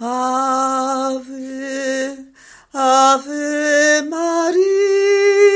[0.00, 1.36] Ave,
[2.72, 5.54] Ave Maria.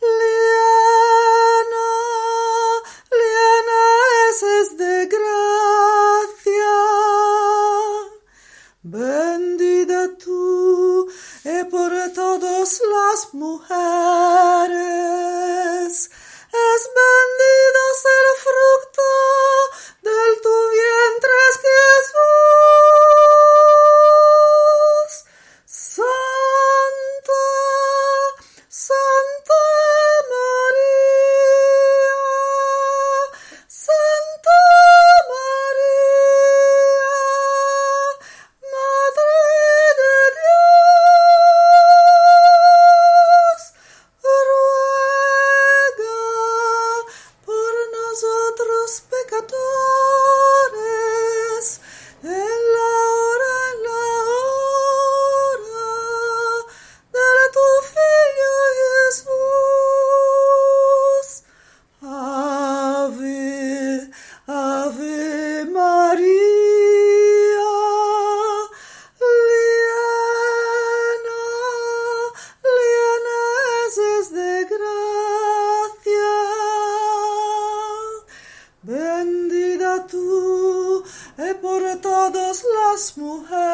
[0.00, 1.10] Llena,
[3.12, 3.82] llena
[4.30, 6.74] es de gracia.
[8.82, 11.06] Bendita tú
[11.44, 14.23] y por todos las mujeres.
[82.94, 83.73] Asmuha.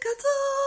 [0.00, 0.59] cuddle.